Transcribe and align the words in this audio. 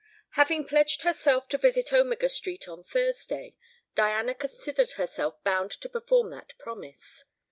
Having 0.31 0.65
pledged 0.65 1.03
herself 1.03 1.47
to 1.49 1.59
visit 1.59 1.93
Omega 1.93 2.27
Street 2.27 2.67
on 2.67 2.83
Thursday, 2.83 3.53
Diana 3.93 4.33
considered 4.33 4.93
herself 4.93 5.35
bound 5.43 5.69
to 5.79 5.87
perform 5.89 6.31
that 6.31 6.57
promise. 6.57 7.25